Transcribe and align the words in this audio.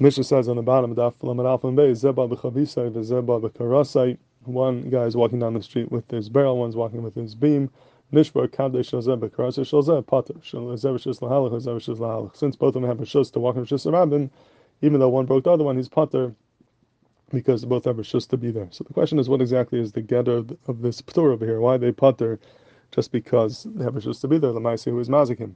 Mishnah 0.00 0.24
says 0.24 0.48
on 0.48 0.54
the 0.56 0.62
bottom. 0.62 0.94
One 4.44 4.88
guy 4.90 5.02
is 5.02 5.16
walking 5.16 5.38
down 5.40 5.54
the 5.54 5.62
street 5.62 5.90
with 5.90 6.10
his 6.10 6.28
barrel, 6.28 6.56
one's 6.56 6.76
walking 6.76 7.02
with 7.02 7.14
his 7.16 7.34
beam. 7.34 7.70
Since 8.10 8.30
both 8.30 8.44
of 8.44 8.52
them 8.54 8.72
have 12.84 13.00
a 13.00 13.04
shuz 13.04 13.32
to 13.32 13.40
walk 13.40 13.56
in 13.56 13.66
shuz 13.66 13.92
rabbin, 13.92 14.30
even 14.80 15.00
though 15.00 15.08
one 15.08 15.26
broke 15.26 15.44
the 15.44 15.50
other 15.50 15.64
one, 15.64 15.76
he's 15.76 15.88
pater 15.88 16.34
because 17.30 17.64
both 17.64 17.84
have 17.84 17.98
a 17.98 18.02
shuz 18.02 18.26
to 18.28 18.36
be 18.36 18.50
there. 18.50 18.68
So 18.70 18.84
the 18.84 18.94
question 18.94 19.18
is, 19.18 19.28
what 19.28 19.42
exactly 19.42 19.80
is 19.80 19.92
the 19.92 20.00
getter 20.00 20.36
of, 20.36 20.80
this 20.80 21.02
ptur 21.02 21.32
over 21.32 21.44
here? 21.44 21.60
Why 21.60 21.76
they 21.76 21.92
pater 21.92 22.38
just 22.92 23.12
because 23.12 23.64
they 23.74 23.84
have 23.84 23.96
a 23.96 24.00
shuz 24.00 24.20
to 24.22 24.28
be 24.28 24.38
there? 24.38 24.52
The 24.52 24.60
who 24.86 25.00
is 25.00 25.08
mazikim. 25.08 25.54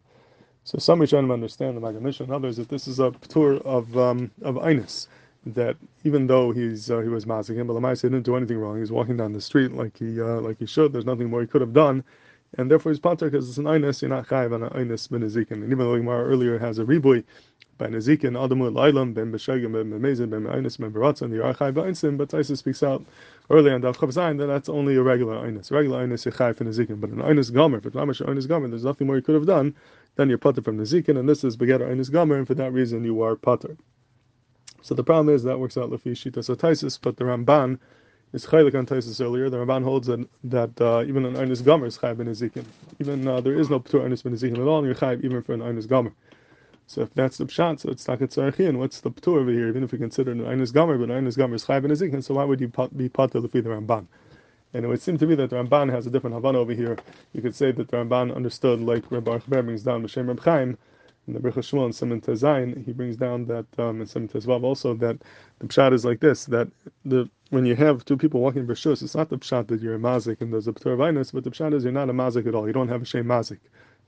So 0.64 0.78
some 0.78 1.00
Rishonim 1.00 1.32
understand 1.32 1.76
the 1.76 1.80
Maggid 1.80 2.02
Mishnah, 2.02 2.24
and 2.24 2.34
others 2.34 2.56
that 2.56 2.68
this 2.68 2.86
is 2.86 3.00
a 3.00 3.10
tour 3.28 3.56
of 3.58 3.96
um, 3.98 4.30
of 4.42 4.56
Einus. 4.56 5.08
That 5.44 5.76
even 6.04 6.28
though 6.28 6.52
he's 6.52 6.90
uh, 6.90 7.00
he 7.00 7.08
was 7.08 7.24
mazikim, 7.24 7.66
but 7.66 7.74
Lamai 7.74 8.00
didn't 8.00 8.22
do 8.22 8.36
anything 8.36 8.58
wrong. 8.58 8.78
He's 8.78 8.92
walking 8.92 9.16
down 9.16 9.32
the 9.32 9.40
street 9.40 9.72
like 9.72 9.98
he 9.98 10.20
uh, 10.20 10.40
like 10.40 10.58
he 10.60 10.66
should. 10.66 10.92
There's 10.92 11.04
nothing 11.04 11.30
more 11.30 11.40
he 11.40 11.48
could 11.48 11.62
have 11.62 11.72
done, 11.72 12.04
and 12.58 12.70
therefore 12.70 12.92
he's 12.92 12.98
pater 13.00 13.30
because 13.30 13.48
it's 13.48 13.58
an 13.58 13.64
Einus. 13.64 14.02
You're 14.02 14.10
not 14.10 14.26
chayiv 14.26 14.54
on 14.54 14.62
an 14.62 14.70
Einus 14.70 15.10
ben 15.10 15.22
And 15.22 15.64
even 15.64 15.78
though 15.78 15.96
Gemara 15.96 16.24
earlier 16.24 16.58
has 16.58 16.78
a 16.78 16.84
ribui 16.84 17.24
by 17.78 17.86
Nezikin, 17.88 18.32
Adamu 18.32 18.70
Lailam 18.72 19.14
ben 19.14 19.32
Beshagim 19.32 19.72
ben 19.72 19.90
Mezin 20.00 20.30
ben 20.30 20.44
Einus 20.44 20.78
ben 20.78 20.92
Baratzan, 20.92 21.30
the 21.30 21.36
Archai 21.36 21.72
Ba'insim, 21.72 22.16
but 22.18 22.28
Taisa 22.28 22.56
speaks 22.56 22.82
out 22.82 23.04
early 23.50 23.70
on 23.70 23.80
Dav 23.80 23.96
Chav 23.96 24.12
Zayin 24.12 24.38
that 24.38 24.46
that's 24.46 24.68
only 24.68 24.96
a 24.96 25.02
regular 25.02 25.36
Einus. 25.36 25.70
Regular 25.70 26.06
Einus 26.06 26.30
Yechai 26.30 26.56
for 26.56 26.64
Nezikin, 26.64 27.00
but 27.00 27.10
an 27.10 27.18
Einus 27.18 27.52
Gomer, 27.52 27.78
if 27.78 27.86
it's 27.86 27.96
Einus 27.96 28.48
Gomer, 28.48 28.68
there's 28.68 28.84
nothing 28.84 29.06
more 29.06 29.16
he 29.16 29.22
could 29.22 29.34
have 29.34 29.46
done 29.46 29.74
then 30.16 30.28
you're 30.28 30.38
putter 30.38 30.62
from 30.62 30.76
the 30.76 30.84
zikin, 30.84 31.18
and 31.18 31.28
this 31.28 31.44
is 31.44 31.56
begetter 31.56 31.86
inus 31.86 32.10
gomer, 32.10 32.36
and 32.36 32.46
for 32.46 32.54
that 32.54 32.72
reason 32.72 33.04
you 33.04 33.22
are 33.22 33.36
putter. 33.36 33.76
So 34.82 34.94
the 34.94 35.04
problem 35.04 35.34
is 35.34 35.42
that 35.44 35.58
works 35.58 35.76
out 35.76 35.90
lefi 35.90 36.12
shita 36.12 36.38
sataisis, 36.38 36.98
but 37.00 37.16
the 37.16 37.24
Ramban 37.24 37.78
is 38.32 38.46
chaylik 38.46 38.74
on 38.74 38.86
Tosfos 38.86 39.24
earlier. 39.24 39.50
The 39.50 39.58
Ramban 39.58 39.84
holds 39.84 40.06
that 40.06 40.26
that 40.44 40.80
uh, 40.80 41.04
even 41.06 41.24
an 41.24 41.34
inus 41.34 41.64
gamer 41.64 41.86
is 41.86 41.98
chayv 41.98 42.16
ben 42.16 42.26
zikin. 42.28 42.64
Even 42.98 43.26
uh, 43.28 43.40
there 43.40 43.54
is 43.54 43.68
no 43.70 43.80
ptur 43.80 44.06
inus 44.06 44.22
ben 44.22 44.32
zikin 44.32 44.58
at 44.58 44.66
all, 44.66 44.78
and 44.78 44.86
you're 44.86 44.94
chayv 44.94 45.22
even 45.24 45.42
for 45.42 45.52
an 45.52 45.60
inus 45.60 45.88
gamer. 45.88 46.12
So 46.86 47.02
if 47.02 47.14
that's 47.14 47.36
the 47.36 47.46
pshat, 47.46 47.80
so 47.80 47.90
it's 47.90 48.04
takat 48.04 48.34
tzarachin. 48.34 48.76
What's 48.76 49.00
the 49.00 49.10
ptur 49.10 49.40
over 49.40 49.50
here? 49.50 49.68
Even 49.68 49.84
if 49.84 49.92
we 49.92 49.98
consider 49.98 50.32
an 50.32 50.40
inus 50.40 50.72
gamer, 50.72 50.98
but 50.98 51.10
an 51.10 51.24
inus 51.24 51.36
gamer 51.36 51.54
is 51.54 51.64
chayv 51.64 51.82
ben 51.82 51.90
zikin, 51.90 52.24
so 52.24 52.34
why 52.34 52.44
would 52.44 52.60
you 52.60 52.72
be 52.96 53.08
putter 53.08 53.40
lefi 53.40 53.62
the 53.62 53.70
Ramban? 53.70 54.06
And 54.74 54.84
it 54.86 54.88
would 54.88 55.02
seem 55.02 55.18
to 55.18 55.26
me 55.26 55.34
that 55.34 55.50
the 55.50 55.56
Ramban 55.56 55.90
has 55.90 56.06
a 56.06 56.10
different 56.10 56.34
Havana 56.34 56.58
over 56.58 56.72
here. 56.72 56.96
You 57.34 57.42
could 57.42 57.54
say 57.54 57.72
that 57.72 57.88
the 57.88 57.96
Ramban 57.98 58.34
understood, 58.34 58.80
like 58.80 59.10
Reb 59.10 59.24
Baruch 59.24 59.46
Ber 59.46 59.62
brings 59.62 59.82
down 59.82 60.02
B'Shem 60.02 60.28
Reb 60.28 60.40
Chaim, 60.40 60.78
in 61.28 61.34
the 61.34 61.40
Birkas 61.40 61.70
Shmuel 61.70 61.84
and 61.84 61.94
Simon 61.94 62.20
Tezayin, 62.20 62.84
he 62.84 62.92
brings 62.92 63.16
down 63.16 63.46
that, 63.46 63.66
um, 63.78 64.00
in 64.00 64.06
Simon 64.06 64.28
Tezvav 64.28 64.64
also, 64.64 64.94
that 64.94 65.22
the 65.60 65.66
pshat 65.66 65.92
is 65.92 66.04
like 66.04 66.20
this, 66.20 66.46
that 66.46 66.68
the 67.04 67.30
when 67.50 67.66
you 67.66 67.76
have 67.76 68.04
two 68.04 68.16
people 68.16 68.40
walking 68.40 68.66
Bershus, 68.66 69.02
it's 69.02 69.14
not 69.14 69.28
the 69.28 69.36
pshat 69.36 69.68
that 69.68 69.82
you're 69.82 69.96
a 69.96 69.98
mazik 69.98 70.40
and 70.40 70.52
there's 70.52 70.68
a 70.68 70.72
P'tur 70.72 70.96
but 71.32 71.44
the 71.44 71.50
pshat 71.50 71.74
is 71.74 71.84
you're 71.84 71.92
not 71.92 72.08
a 72.08 72.12
mazik 72.14 72.46
at 72.46 72.54
all. 72.54 72.66
You 72.66 72.72
don't 72.72 72.88
have 72.88 73.02
a 73.02 73.04
shem 73.04 73.26
mazik. 73.26 73.58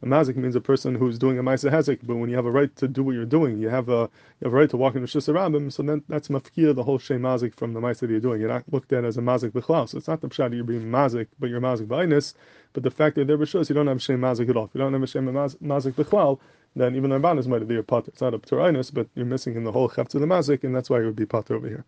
A 0.02 0.06
mazik 0.06 0.36
means 0.36 0.56
a 0.56 0.60
person 0.60 0.94
who's 0.94 1.18
doing 1.18 1.38
a 1.38 1.42
ma'aseh 1.42 1.70
hezek, 1.70 2.00
but 2.02 2.16
when 2.16 2.28
you 2.28 2.36
have 2.36 2.46
a 2.46 2.50
right 2.50 2.74
to 2.76 2.88
do 2.88 3.02
what 3.02 3.14
you're 3.14 3.24
doing, 3.24 3.58
you 3.58 3.68
have 3.68 3.88
a 3.88 4.10
you 4.40 4.44
have 4.44 4.52
a 4.52 4.56
right 4.56 4.70
to 4.70 4.76
walk 4.76 4.96
in 4.96 5.02
shus 5.04 5.32
around 5.32 5.72
so 5.72 5.82
then 5.82 6.02
that's 6.08 6.28
mafkir 6.28 6.74
the 6.74 6.82
whole 6.82 6.98
shem 6.98 7.20
mazik 7.20 7.54
from 7.54 7.74
the 7.74 7.80
ma'aseh 7.80 8.00
that 8.00 8.10
you're 8.10 8.20
doing. 8.20 8.40
You're 8.40 8.50
not 8.50 8.64
looked 8.72 8.92
at 8.92 9.04
as 9.04 9.18
a 9.18 9.20
mazik 9.20 9.52
b'chlaus. 9.52 9.90
So 9.90 9.98
it's 9.98 10.08
not 10.08 10.20
the 10.20 10.28
pshat 10.28 10.50
that 10.50 10.56
you're 10.56 10.64
being 10.64 10.90
mazik, 10.90 11.28
but 11.38 11.48
you're 11.50 11.60
mazik 11.60 11.86
b'ainis. 11.86 12.34
But 12.72 12.82
the 12.82 12.90
fact 12.90 13.16
that 13.16 13.26
they're 13.26 13.38
b'shus, 13.38 13.68
you 13.68 13.74
don't 13.74 13.86
have 13.86 14.02
shem 14.02 14.20
mazik 14.20 14.48
at 14.48 14.56
all. 14.56 14.64
If 14.64 14.74
you 14.74 14.80
don't 14.80 14.92
have 14.92 15.02
a 15.02 15.06
shem 15.06 15.26
mazik 15.26 15.92
b'chlal, 15.92 16.38
then 16.76 16.96
even 16.96 17.10
the 17.10 17.18
rabbanis 17.18 17.46
might 17.46 17.66
be 17.68 17.76
a 17.76 17.82
potter. 17.82 18.10
It's 18.10 18.20
not 18.20 18.34
a 18.34 18.38
p'tur 18.38 18.94
but 18.94 19.08
you're 19.14 19.26
missing 19.26 19.56
in 19.56 19.64
the 19.64 19.72
whole 19.72 19.88
chef 19.88 20.08
to 20.08 20.18
the 20.18 20.26
mazik, 20.26 20.64
and 20.64 20.74
that's 20.74 20.90
why 20.90 21.00
it 21.00 21.04
would 21.06 21.16
be 21.16 21.26
potter 21.26 21.54
over 21.56 21.68
here. 21.68 21.84